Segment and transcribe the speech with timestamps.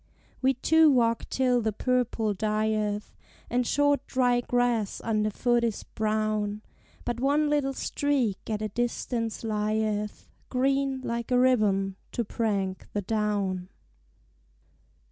[0.41, 3.15] We two walk till the purple dieth,
[3.51, 6.63] And short dry grass under foot is brown,
[7.05, 13.03] But one little streak at a distance lieth Green, like a ribbon, to prank the
[13.03, 13.69] down.